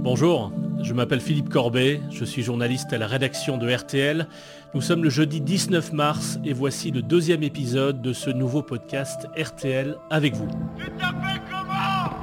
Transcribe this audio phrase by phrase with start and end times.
[0.00, 4.28] Bonjour, je m'appelle Philippe Corbet, je suis journaliste à la rédaction de RTL.
[4.72, 9.26] Nous sommes le jeudi 19 mars et voici le deuxième épisode de ce nouveau podcast
[9.36, 10.48] RTL avec vous.
[10.78, 12.16] Tu t'appelles comment?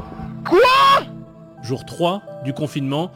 [0.49, 1.05] Quoi?
[1.63, 3.11] Jour 3 du confinement,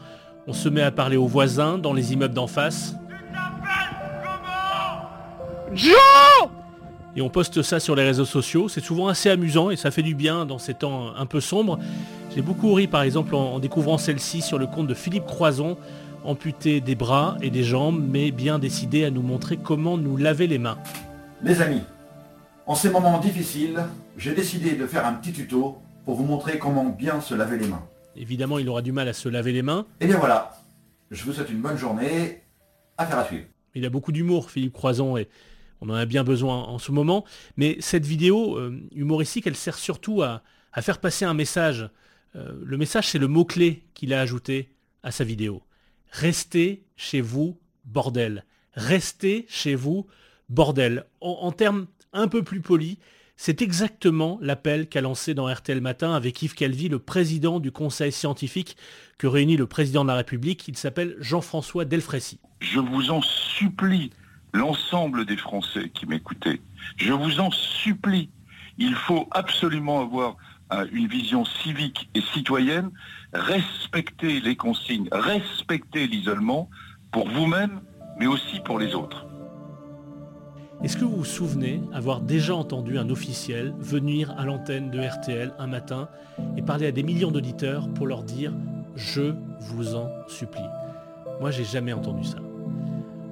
[0.46, 5.74] on se met à parler aux voisins dans les immeubles d'en face Tu t'appelles comment?
[5.74, 6.50] Joe
[7.16, 8.68] et on poste ça sur les réseaux sociaux.
[8.68, 11.78] C'est souvent assez amusant et ça fait du bien dans ces temps un peu sombres.
[12.34, 15.76] J'ai beaucoup ri par exemple en, en découvrant celle-ci sur le compte de Philippe Croison,
[16.24, 20.46] amputé des bras et des jambes, mais bien décidé à nous montrer comment nous laver
[20.46, 20.78] les mains.
[21.42, 21.82] Mes amis,
[22.66, 23.82] en ces moments difficiles,
[24.16, 27.66] j'ai décidé de faire un petit tuto pour vous montrer comment bien se laver les
[27.66, 27.82] mains.
[28.14, 29.86] Évidemment, il aura du mal à se laver les mains.
[30.00, 30.52] Et bien voilà,
[31.10, 32.42] je vous souhaite une bonne journée,
[32.96, 33.46] affaire à suivre.
[33.74, 35.28] Il a beaucoup d'humour, Philippe Croison, et
[35.80, 37.24] on en a bien besoin en ce moment.
[37.56, 40.42] Mais cette vidéo euh, humoristique, elle sert surtout à,
[40.72, 41.88] à faire passer un message.
[42.36, 44.70] Euh, le message, c'est le mot-clé qu'il a ajouté
[45.02, 45.62] à sa vidéo.
[46.10, 48.44] Restez chez vous, bordel.
[48.74, 50.06] Restez chez vous,
[50.48, 51.06] bordel.
[51.20, 52.98] En, termes un peu plus polis,
[53.36, 58.12] c'est exactement l'appel qu'a lancé dans RTL Matin avec Yves Calvi, le président du conseil
[58.12, 58.76] scientifique
[59.18, 60.68] que réunit le président de la République.
[60.68, 62.38] Il s'appelle Jean-François Delfrécy.
[62.60, 64.10] Je vous en supplie,
[64.52, 66.60] l'ensemble des Français qui m'écoutaient,
[66.96, 68.30] je vous en supplie,
[68.78, 70.36] il faut absolument avoir
[70.92, 72.90] une vision civique et citoyenne,
[73.32, 76.70] respecter les consignes, respecter l'isolement
[77.12, 77.80] pour vous-même,
[78.18, 79.26] mais aussi pour les autres.
[80.82, 85.52] Est-ce que vous vous souvenez avoir déjà entendu un officiel venir à l'antenne de RTL
[85.58, 86.08] un matin
[86.56, 88.52] et parler à des millions d'auditeurs pour leur dire⁇
[88.96, 90.60] Je vous en supplie⁇
[91.40, 92.38] Moi, j'ai jamais entendu ça.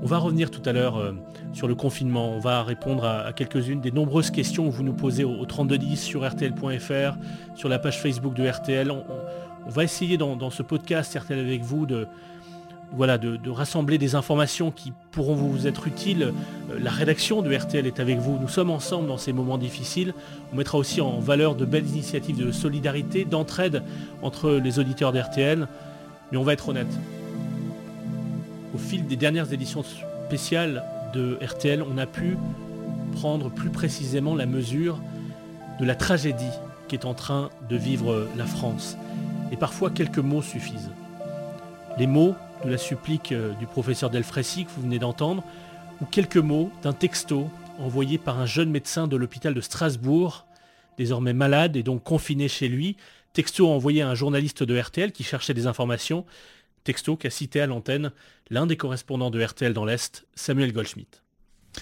[0.02, 1.12] On va revenir tout à l'heure euh,
[1.52, 2.30] sur le confinement.
[2.30, 6.00] On va répondre à, quelques-unes des nombreuses questions que vous nous posez au, au 3210
[6.00, 7.16] sur RTL.fr,
[7.56, 8.90] sur la page Facebook de RTL.
[8.90, 9.04] On,
[9.70, 12.06] va essayer dans, ce podcast RTL avec vous de
[13.50, 16.32] rassembler des informations qui pourront vous être utiles.
[16.70, 18.38] Euh, La rédaction de RTL est avec vous.
[18.40, 20.14] Nous sommes ensemble dans ces moments difficiles.
[20.52, 23.82] On mettra aussi en valeur de belles initiatives de solidarité, d'entraide
[24.22, 25.66] entre les auditeurs d'RTL.
[26.30, 26.86] Mais on va être honnête.
[28.78, 29.82] Au fil des dernières éditions
[30.26, 32.38] spéciales de RTL, on a pu
[33.12, 35.00] prendre plus précisément la mesure
[35.80, 36.44] de la tragédie
[36.86, 38.96] qu'est en train de vivre la France.
[39.50, 40.92] Et parfois quelques mots suffisent.
[41.98, 45.42] Les mots de la supplique euh, du professeur Delfrécy que vous venez d'entendre,
[46.00, 47.50] ou quelques mots d'un texto
[47.80, 50.46] envoyé par un jeune médecin de l'hôpital de Strasbourg,
[50.98, 52.96] désormais malade et donc confiné chez lui,
[53.32, 56.24] texto envoyé à un journaliste de RTL qui cherchait des informations,
[56.84, 58.12] texto qu'a cité à l'antenne
[58.50, 61.22] l'un des correspondants de RTL dans l'Est, Samuel Goldschmidt.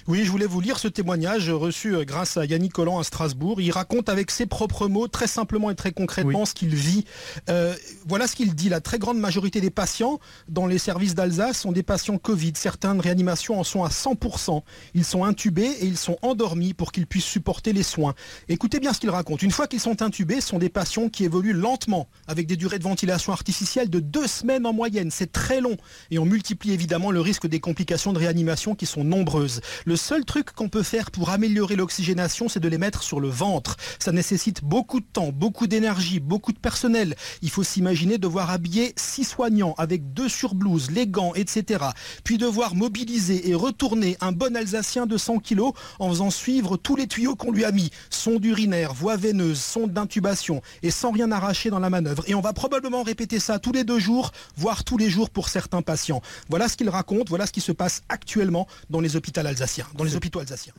[0.09, 3.61] Oui, je voulais vous lire ce témoignage reçu euh, grâce à Yannick Collant à Strasbourg.
[3.61, 7.05] Il raconte avec ses propres mots, très simplement et très concrètement, ce qu'il vit.
[7.49, 7.75] Euh,
[8.07, 8.69] voilà ce qu'il dit.
[8.69, 12.53] La très grande majorité des patients dans les services d'Alsace sont des patients Covid.
[12.55, 14.63] Certaines réanimations en sont à 100%.
[14.95, 18.15] Ils sont intubés et ils sont endormis pour qu'ils puissent supporter les soins.
[18.49, 19.43] Écoutez bien ce qu'il raconte.
[19.43, 22.79] Une fois qu'ils sont intubés, ce sont des patients qui évoluent lentement, avec des durées
[22.79, 25.11] de ventilation artificielle de deux semaines en moyenne.
[25.11, 25.77] C'est très long.
[26.11, 29.61] Et on multiplie évidemment le risque des complications de réanimation qui sont nombreuses.
[29.85, 33.29] Le seul truc qu'on peut faire pour améliorer l'oxygénation, c'est de les mettre sur le
[33.29, 33.77] ventre.
[33.99, 37.15] Ça nécessite beaucoup de temps, beaucoup d'énergie, beaucoup de personnel.
[37.43, 41.85] Il faut s'imaginer devoir habiller six soignants avec deux surblouses, les gants, etc.
[42.25, 46.97] Puis devoir mobiliser et retourner un bon Alsacien de 100 kilos en faisant suivre tous
[46.97, 47.91] les tuyaux qu'on lui a mis.
[48.11, 52.25] Sonde urinaire, voie veineuse, sonde d'intubation et sans rien arracher dans la manœuvre.
[52.27, 55.49] Et on va probablement répéter ça tous les deux jours, voire tous les jours pour
[55.49, 56.23] certains patients.
[56.49, 60.05] Voilà ce qu'il raconte, voilà ce qui se passe actuellement dans les hôpitaux alsaciens, dans
[60.05, 60.75] les hôpitaux alsaciens.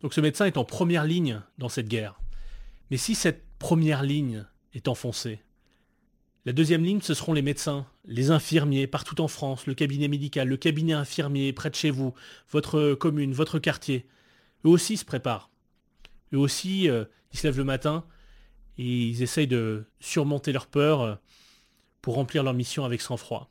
[0.00, 2.20] Donc ce médecin est en première ligne dans cette guerre.
[2.90, 4.44] Mais si cette première ligne
[4.74, 5.40] est enfoncée,
[6.44, 10.48] la deuxième ligne, ce seront les médecins, les infirmiers partout en France, le cabinet médical,
[10.48, 12.14] le cabinet infirmier près de chez vous,
[12.50, 14.06] votre commune, votre quartier.
[14.64, 15.50] Eux aussi se préparent.
[16.32, 18.04] Eux aussi, euh, ils se lèvent le matin
[18.78, 21.14] et ils essayent de surmonter leur peur euh,
[22.00, 23.50] pour remplir leur mission avec sang-froid.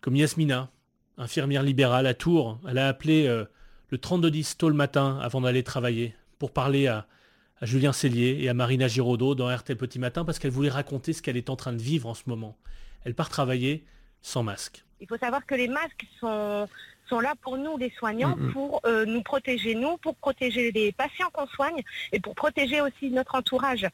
[0.00, 0.70] Comme Yasmina,
[1.18, 3.44] infirmière libérale à Tours, elle a appelé euh,
[3.90, 7.06] le 3210 tôt le matin avant d'aller travailler pour parler à,
[7.60, 11.12] à Julien Cellier et à Marina Giraudot dans RTL Petit Matin parce qu'elle voulait raconter
[11.12, 12.56] ce qu'elle est en train de vivre en ce moment.
[13.04, 13.84] Elle part travailler
[14.22, 14.84] sans masque.
[15.00, 16.68] Il faut savoir que les masques sont,
[17.08, 21.28] sont là pour nous, les soignants, pour euh, nous protéger, nous, pour protéger les patients
[21.32, 21.82] qu'on soigne
[22.12, 23.86] et pour protéger aussi notre entourage.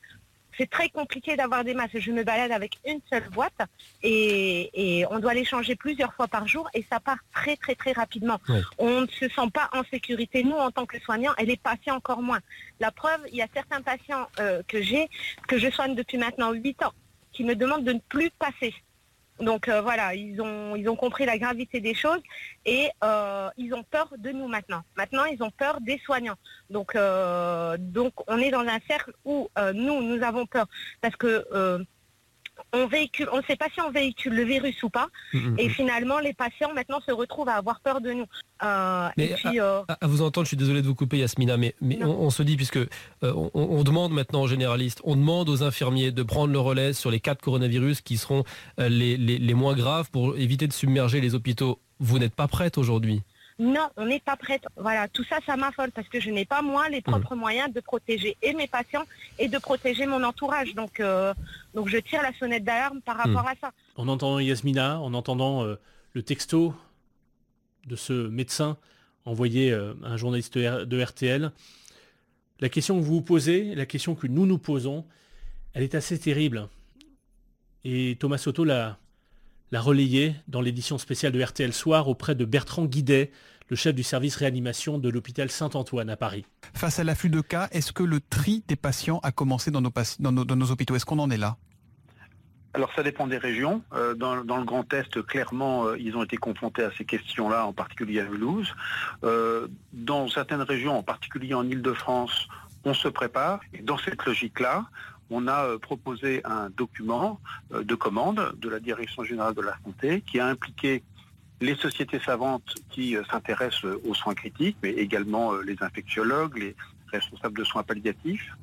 [0.59, 1.99] C'est très compliqué d'avoir des masques.
[1.99, 3.61] Je me balade avec une seule boîte
[4.03, 4.71] et,
[5.01, 7.93] et on doit les changer plusieurs fois par jour et ça part très très très
[7.93, 8.39] rapidement.
[8.79, 11.97] On ne se sent pas en sécurité, nous, en tant que soignants, et les patients
[11.97, 12.41] encore moins.
[12.81, 15.09] La preuve, il y a certains patients euh, que j'ai,
[15.49, 16.93] que je soigne depuis maintenant 8 ans.
[17.33, 18.73] qui me demandent de ne plus passer.
[19.41, 22.21] Donc euh, voilà, ils ont, ils ont compris la gravité des choses
[22.65, 24.83] et euh, ils ont peur de nous maintenant.
[24.97, 26.37] Maintenant, ils ont peur des soignants.
[26.71, 30.67] Donc, euh, donc on est dans un cercle où nous, nous avons peur
[31.01, 31.85] parce que
[32.75, 35.09] on véhicule, on ne sait pas si on véhicule le virus ou pas.
[35.33, 35.71] Mm, mm, et mm.
[35.71, 38.27] finalement, les patients maintenant se retrouvent à avoir peur de nous.
[38.63, 42.43] Euh, euh, à, vous entendre, je suis désolé de vous couper, Yasmina, mais, on, se
[42.43, 42.87] dit, puisque euh,
[43.55, 47.21] on, demande maintenant aux généralistes, on demande aux infirmiers de prendre le relais sur les
[47.21, 48.45] cas de coronavirus qui seront
[48.79, 51.79] les moins graves pour éviter de submerger les hôpitaux.
[52.01, 53.23] Vous n'êtes pas prête aujourd'hui
[53.59, 54.65] non, on n'est pas prête.
[54.77, 57.39] Voilà, tout ça, ça m'affole parce que je n'ai pas moi les propres mmh.
[57.39, 59.05] moyens de protéger et mes patients
[59.39, 60.75] et de protéger mon entourage.
[60.75, 61.33] Donc, euh,
[61.73, 63.49] donc je tire la sonnette d'alarme par rapport mmh.
[63.49, 63.73] à ça.
[63.97, 65.77] En entendant Yasmina, en entendant euh,
[66.15, 66.75] le texto
[67.87, 68.77] de ce médecin
[69.25, 71.53] envoyé euh, à un journaliste de RTL,
[72.61, 75.05] la question que vous vous posez, la question que nous nous posons,
[75.75, 76.69] elle est assez terrible.
[77.85, 78.99] Et Thomas Soto l'a
[79.75, 83.33] l'a relayé dans l'édition spéciale de RTL Soir auprès de Bertrand Guidet,
[83.69, 86.47] le chef du service réanimation de l'hôpital Saint-Antoine à Paris.
[86.75, 89.91] Face à l'afflux de cas, est-ce que le tri des patients a commencé dans nos,
[90.21, 90.95] dans nos, hôpitaux?
[90.95, 91.57] Est-ce qu'on en est là?
[92.73, 93.83] Alors ça dépend des régions.
[93.95, 97.73] Euh, dans, le Grand Est, clairement, euh, ils ont été confrontés à ces questions-là, en
[97.73, 98.73] particulier à Mulhouse.
[99.25, 102.47] Euh, dans certaines régions, en particulier en Ile-de-France,
[102.85, 103.59] on se prépare.
[103.73, 104.85] Et dans cette logique-là,
[105.35, 107.41] on a euh, proposé un document
[107.73, 111.03] euh, de commande de la Direction générale de la santé qui a impliqué
[111.61, 116.77] les sociétés savantes qui euh, s'intéressent aux soins critiques, mais également les infectiologues, les
[117.09, 118.57] responsables de soins palliatifs,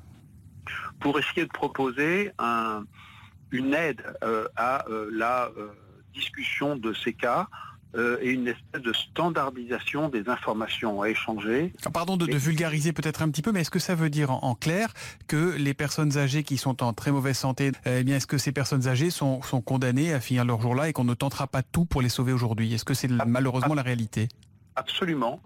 [1.02, 2.32] pour essayer de proposer
[3.52, 4.04] une aide
[4.56, 5.50] à la
[6.14, 7.48] discussion de ces cas
[7.96, 11.74] euh, et une espèce de standardisation des informations à échanger.
[11.86, 14.56] Ah, pardon de, vulgariser peut-être un petit peu, mais est-ce que ça veut dire en,
[14.56, 14.94] clair
[15.28, 18.54] que les personnes âgées qui sont en très mauvaise santé, eh bien, est-ce que ces
[18.54, 21.64] personnes âgées sont, sont condamnées à finir leur jour là et qu'on ne tentera pas
[21.64, 22.74] tout pour les sauver aujourd'hui?
[22.74, 24.30] Est-ce que c'est malheureusement la réalité?
[24.76, 25.42] Absolument.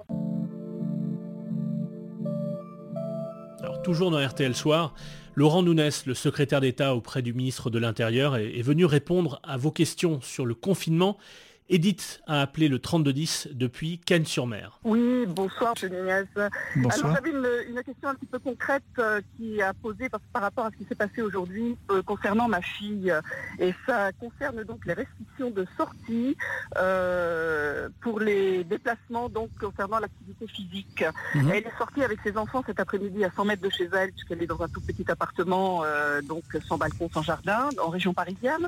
[3.62, 4.94] Alors toujours dans RTL Soir,
[5.33, 9.71] Laurent Nounès, le secrétaire d'État auprès du ministre de l'Intérieur, est venu répondre à vos
[9.71, 11.18] questions sur le confinement
[11.67, 14.79] Edith a appelé le 3210 depuis Cannes-sur-Mer.
[14.83, 16.27] Oui, bonsoir, Agnès.
[16.35, 20.65] Alors j'avais une, question un petit peu concrète euh, qui a posé par, par, rapport
[20.65, 23.12] à ce qui s'est passé aujourd'hui euh, concernant ma fille.
[23.57, 26.38] Et ça concerne donc les restrictions de sortie
[26.77, 31.03] euh, pour les déplacements donc concernant l'activité physique.
[31.33, 31.50] Mhm.
[31.50, 34.44] Elle est sortie avec ses enfants cet après-midi à 100 mètres de chez elle, puisqu'elle
[34.44, 35.83] est dans un tout petit appartement,
[36.23, 38.67] donc sans balcon, sans jardin, en région parisienne.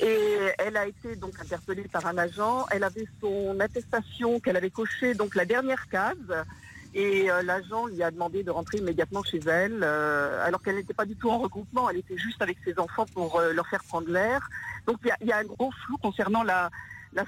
[0.00, 0.18] Et
[0.58, 2.27] elle a été donc interpellée par un
[2.70, 6.44] elle avait son attestation qu'elle avait cochée, donc la dernière case.
[6.94, 10.94] Et euh, l'agent lui a demandé de rentrer immédiatement chez elle, euh, alors qu'elle n'était
[10.94, 13.84] pas du tout en regroupement, elle était juste avec ses enfants pour euh, leur faire
[13.84, 14.48] prendre l'air.
[14.86, 16.70] Donc il y, a un gros flou concernant la,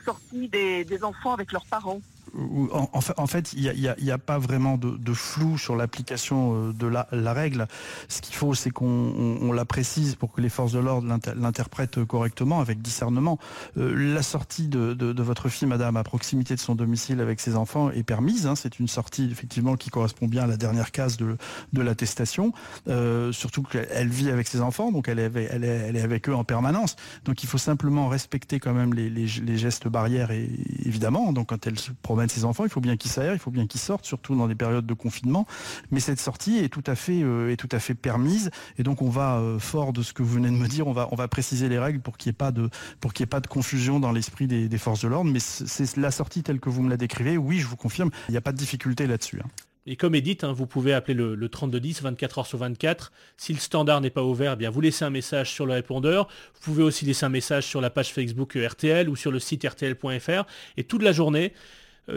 [0.05, 2.01] sortie des enfants avec leurs parents
[2.37, 7.67] en, fait, il n'y a, pas vraiment de, flou sur l'application euh, de la, règle.
[8.09, 11.07] Ce qu'il faut, c'est qu'on la précise pour que les forces de l'ordre
[11.37, 13.39] l'interprètent correctement, avec discernement.
[13.77, 17.91] Euh, la sortie de, votre fille, madame, à proximité de son domicile avec ses enfants
[17.91, 18.47] est permise.
[18.47, 18.55] Hein.
[18.55, 21.37] C'est une sortie, effectivement, qui correspond bien à la dernière case de,
[21.73, 22.53] l'attestation.
[22.89, 26.97] Euh, surtout qu'elle vit avec ses enfants, donc elle est, avec eux en permanence.
[27.25, 31.33] Donc il faut simplement respecter quand même les, gestes barrières, évidemment.
[31.33, 33.67] Donc quand elle se promène ses enfants, il faut bien qu'ils s'aèrent, il faut bien
[33.67, 35.47] qu'ils sortent, surtout dans des périodes de confinement.
[35.91, 38.51] Mais cette sortie est tout à fait, euh, est tout à fait permise.
[38.79, 40.93] Et donc on va, euh, fort de ce que vous venez de me dire, on
[40.93, 42.69] va, on va préciser les règles pour qu'il n'y ait pas de,
[43.01, 45.31] pour qu'il ait pas de confusion dans l'esprit des, forces de l'ordre.
[45.31, 47.37] Mais c'est la sortie telle que vous me la décrivez.
[47.37, 49.41] Oui, je vous confirme, il n'y a pas de difficulté là-dessus.
[49.43, 49.49] Hein.
[49.87, 53.13] Et comme Edith, hein, vous pouvez appeler le, le 3210 24 heures sur 24.
[53.37, 56.29] Si le standard n'est pas ouvert, eh bien vous laissez un message sur le répondeur.
[56.55, 59.67] Vous pouvez aussi laisser un message sur la page Facebook RTL ou sur le site
[59.67, 60.45] rtl.fr.
[60.77, 61.57] Et toute la journée, euh,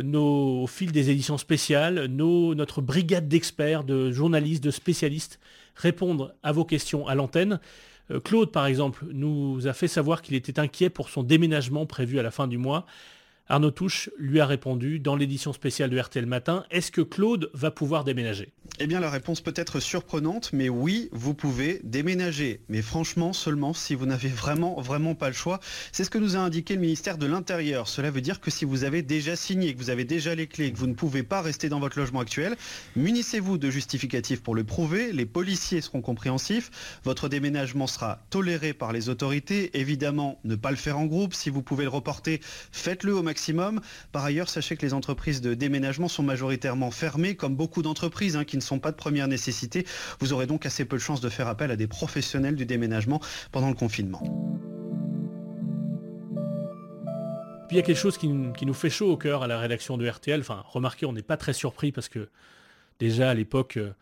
[0.01, 5.39] nos, au fil des éditions spéciales, notre brigade d'experts, de journalistes, de spécialistes
[5.75, 7.59] répondre à vos questions à l'antenne.
[8.11, 12.19] Euh, Claude, par exemple, nous a fait savoir qu'il était inquiet pour son déménagement prévu
[12.19, 12.85] à la fin du mois.
[13.49, 17.71] Arnaud Touche lui a répondu dans l'édition spéciale de RTL Matin, est-ce que Claude va
[17.71, 18.53] pouvoir déménager?
[18.79, 22.61] Eh bien la réponse peut être surprenante, mais oui, vous pouvez déménager.
[22.69, 25.59] Mais franchement, seulement si vous n'avez vraiment, vraiment pas le choix.
[25.91, 27.89] C'est ce que nous a indiqué le ministère de l'Intérieur.
[27.89, 30.71] Cela veut dire que si vous avez déjà signé, que vous avez déjà les clés,
[30.71, 32.55] que vous ne pouvez pas rester dans votre logement actuel,
[32.95, 36.71] munissez-vous de justificatifs pour le prouver, les policiers seront compréhensifs,
[37.03, 39.77] votre déménagement sera toléré par les autorités.
[39.77, 42.39] Évidemment, ne pas le faire en groupe, si vous pouvez le reporter,
[42.71, 43.32] faites-le au maximum
[44.11, 48.43] Par ailleurs, sachez que les entreprises de déménagement sont majoritairement fermées, comme beaucoup d'entreprises hein,
[48.43, 49.85] qui ne sont pas de première nécessité.
[50.19, 53.21] Vous aurez donc assez peu de chances de faire appel à des professionnels du déménagement
[53.51, 54.21] pendant le confinement.
[57.67, 59.97] Puis il y a quelque chose qui, nous fait chaud au cœur à la rédaction
[59.97, 60.39] de RTL.
[60.39, 62.29] Enfin, remarquez, on n'est pas très surpris parce que
[62.99, 63.93] déjà à l'époque euh,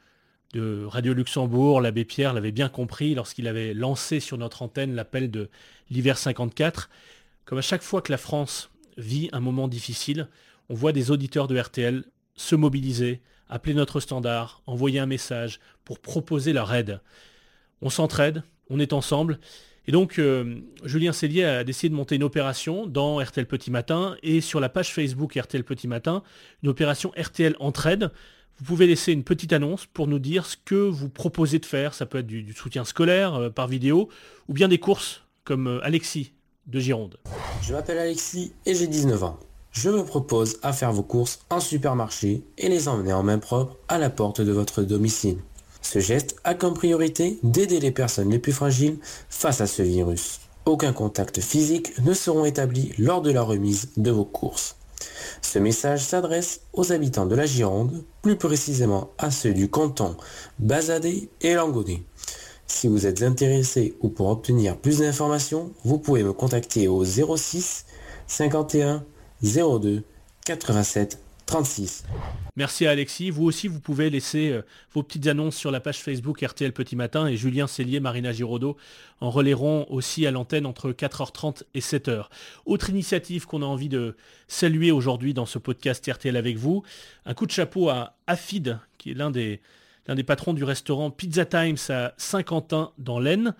[0.53, 5.31] de Radio Luxembourg, l'abbé Pierre l'avait bien compris lorsqu'il avait lancé sur notre antenne l'appel
[5.31, 5.49] de
[5.89, 6.89] l'hiver 54.
[7.45, 10.27] Comme à chaque fois que la France vit un moment difficile,
[10.69, 12.05] on voit des auditeurs de RTL
[12.35, 17.01] se mobiliser, appeler notre standard, envoyer un message pour proposer leur aide.
[17.81, 19.39] On s'entraide, on est ensemble.
[19.87, 24.15] Et donc, euh, Julien Cellier a décidé de monter une opération dans RTL Petit Matin
[24.21, 26.23] et sur la page Facebook RTL Petit Matin,
[26.63, 28.11] une opération RTL Entraide.
[28.57, 31.95] Vous pouvez laisser une petite annonce pour nous dire ce que vous proposez de faire.
[31.95, 34.09] Ça peut être du, soutien scolaire euh, par vidéo
[34.47, 36.33] ou bien des courses comme euh, Alexis
[37.61, 39.39] Je m'appelle Alexis et j'ai 19 ans.
[39.71, 43.77] Je me propose à faire vos courses en supermarché et les emmener en main propre
[43.87, 45.39] à la porte de votre domicile.
[45.81, 48.99] Ce geste a comme priorité d'aider les personnes les plus fragiles
[49.29, 50.41] face à ce virus.
[50.65, 54.75] Aucun contact physique ne seront établis lors de la remise de vos courses.
[55.41, 60.15] Ce message s'adresse aux habitants de la Gironde, plus précisément à ceux du canton
[60.59, 62.03] Bazadé et Langodé.
[62.73, 67.85] Si vous êtes intéressé ou pour obtenir plus d'informations, vous pouvez me contacter au 06
[68.25, 69.05] 51
[69.43, 70.03] 02
[70.45, 72.05] 87 36.
[72.55, 73.29] Merci à Alexis.
[73.29, 74.61] Vous aussi, vous pouvez laisser euh,
[74.93, 78.77] vos petites annonces sur la page Facebook RTL Petit Matin et Julien Cellier, Marina Giraudot
[79.19, 82.27] en relayeront aussi à l'antenne entre 4h30 et 7h.
[82.65, 84.15] Autre initiative qu'on a envie de
[84.47, 86.83] saluer aujourd'hui dans ce podcast RTL avec vous,
[87.25, 89.59] un coup de chapeau à Afid, qui est l'un des,
[90.07, 93.55] l'un des patrons du restaurant Pizza Times à Saint-Quentin dans l'Aisne.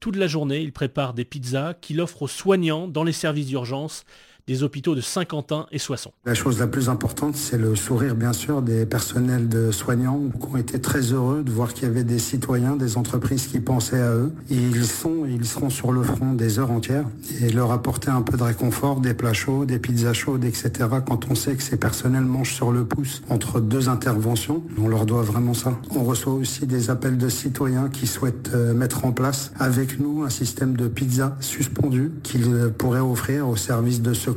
[0.00, 4.04] Toute la journée, il prépare des pizzas qu'il offre aux soignants dans les services d'urgence
[4.46, 6.12] des hôpitaux de Saint-Quentin et Soissons.
[6.24, 10.46] La chose la plus importante, c'est le sourire, bien sûr, des personnels de soignants qui
[10.46, 14.00] ont été très heureux de voir qu'il y avait des citoyens, des entreprises qui pensaient
[14.00, 14.32] à eux.
[14.50, 17.04] Et ils sont, ils seront sur le front des heures entières
[17.40, 20.70] et leur apporter un peu de réconfort, des plats chauds, des pizzas chaudes, etc.
[21.06, 25.06] Quand on sait que ces personnels mangent sur le pouce entre deux interventions, on leur
[25.06, 25.78] doit vraiment ça.
[25.94, 30.24] On reçoit aussi des appels de citoyens qui souhaitent euh, mettre en place avec nous
[30.24, 34.32] un système de pizza suspendu qu'ils pourraient offrir au service de secours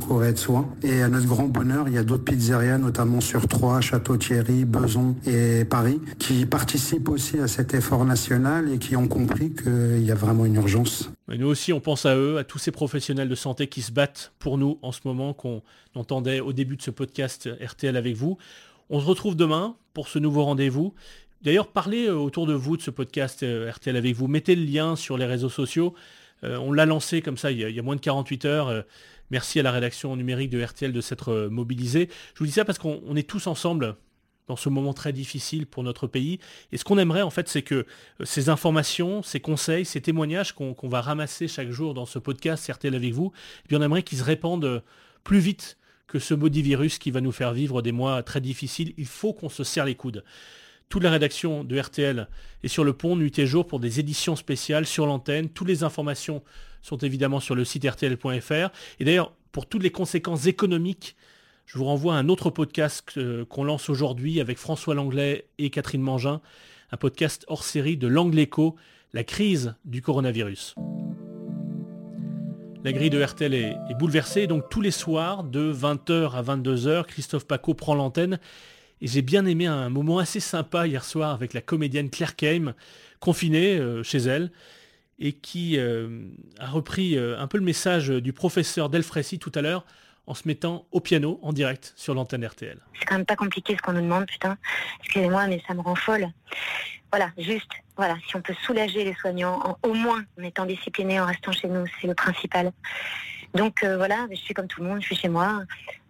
[0.82, 5.16] Et à notre grand bonheur, il y a d'autres pizzerias, notamment sur Troyes, Château-Thierry, Beson
[5.26, 10.10] et Paris, qui participent aussi à cet effort national et qui ont compris qu'il y
[10.10, 11.10] a vraiment une urgence.
[11.28, 14.32] nous aussi, on pense à eux, à tous ces professionnels de santé qui se battent
[14.38, 15.62] pour nous en ce moment, qu'on
[15.94, 18.38] entendait au début de ce podcast RTL avec vous.
[18.90, 20.94] On se retrouve demain pour ce nouveau rendez-vous.
[21.42, 24.28] D'ailleurs, parlez euh, autour de vous de ce podcast euh, RTL avec vous.
[24.28, 25.94] Mettez le lien sur les réseaux sociaux.
[26.44, 28.84] Euh, on l'a lancé comme ça il y, a, moins de 48 heures.
[29.30, 32.08] Merci à la rédaction numérique de RTL de s'être euh, mobilisée.
[32.34, 33.96] Je vous dis ça parce qu'on est tous ensemble
[34.46, 36.38] dans ce moment très difficile pour notre pays.
[36.72, 37.74] Et ce qu'on aimerait, en fait, c'est que
[38.20, 42.70] euh, ces informations, ces conseils, ces témoignages qu'on va ramasser chaque jour dans ce podcast
[42.70, 43.32] RTL avec vous,
[43.70, 44.80] eh on aimerait qu'ils se répandent euh,
[45.24, 48.94] plus vite que ce maudit virus qui va nous faire vivre des mois très difficiles.
[48.96, 50.22] Il faut qu'on se serre les coudes.
[50.88, 52.28] Toute la rédaction de RTL
[52.62, 55.48] est sur le pont nuit et jour pour des éditions spéciales sur l'antenne.
[55.48, 56.44] Toutes les informations
[56.86, 58.70] sont évidemment sur le site rtl.fr.
[59.00, 61.16] Et d'ailleurs, pour toutes les conséquences économiques,
[61.66, 65.70] je vous renvoie à un autre podcast euh, qu'on lance aujourd'hui avec François Langlais et
[65.70, 66.40] Catherine Mangin,
[66.92, 68.76] un podcast hors série de L'Angléco,
[69.12, 70.76] la crise du coronavirus.
[72.84, 77.48] La grille de RTL est, bouleversée, donc tous les soirs, de 20h à 22h, Christophe
[77.48, 78.38] Paco prend l'antenne.
[79.00, 82.74] Et j'ai bien aimé un moment assez sympa hier soir avec la comédienne Claire Keim,
[83.18, 84.52] confinée euh, chez elle,
[85.18, 89.62] et qui euh, a repris euh, un peu le message du professeur Delfrécy tout à
[89.62, 89.84] l'heure
[90.26, 92.78] en se mettant au piano en direct sur l'antenne RTL.
[92.98, 94.58] C'est quand même pas compliqué ce qu'on nous demande, putain.
[95.00, 96.26] Excusez-moi, mais ça me rend folle.
[97.12, 101.26] Voilà, juste, voilà, si on peut soulager les soignants, au moins en étant disciplinés, en
[101.26, 102.72] restant chez nous, c'est le principal.
[103.56, 105.62] Donc euh, voilà, je suis comme tout le monde, je suis chez moi.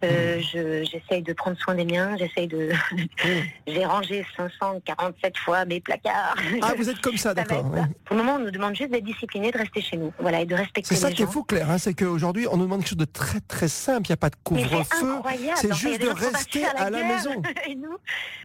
[0.04, 0.84] Euh, mmh.
[0.84, 2.70] j'essaye de prendre soin des miens, j'essaye de.
[2.92, 2.96] Mmh.
[3.66, 6.36] J'ai rangé 547 fois mes placards.
[6.62, 7.64] Ah, vous êtes comme ça, d'accord.
[8.04, 10.46] Pour le moment, on nous demande juste d'être discipliné, de rester chez nous, voilà, et
[10.46, 10.94] de respecter.
[10.94, 13.40] C'est ça qu'il faut clair, hein, c'est qu'aujourd'hui, on nous demande quelque chose de très
[13.40, 14.08] très simple.
[14.08, 15.20] Il n'y a pas de couvre-feu.
[15.56, 17.42] C'est juste de rester à la, maison.
[17.76, 17.96] nous,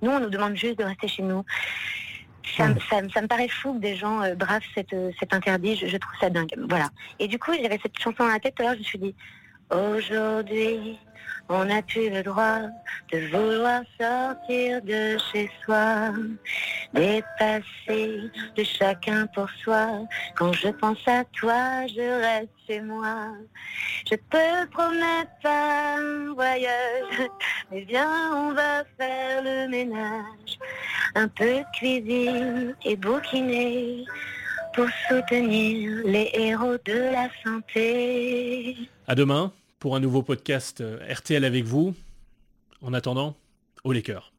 [0.01, 1.43] nous, on nous demande juste de rester chez nous.
[2.57, 6.13] Ça, me paraît fou que des gens euh, bravent cette, euh, cet interdit, je, trouve
[6.19, 6.53] ça dingue.
[6.69, 6.89] Voilà.
[7.19, 9.15] Et du coup, j'avais cette chanson dans la tête, alors je me suis dit,
[9.71, 10.99] Aujourd'hui,
[11.47, 12.59] on n'a plus le droit
[13.13, 16.11] de vouloir sortir de chez soi,
[16.93, 20.05] dépasser de chacun pour soi.
[20.35, 23.27] Quand je pense à toi, je reste chez moi.
[24.09, 27.29] Je te promets pas un voyage,
[27.71, 30.59] mais viens, on va faire le ménage.
[31.15, 34.03] Un peu cuisine et bouquiner
[34.73, 38.75] pour soutenir les héros de la santé.
[39.07, 41.95] À demain pour un nouveau podcast euh, RTL avec vous.
[42.83, 43.35] En attendant,
[43.83, 44.31] au les cœurs.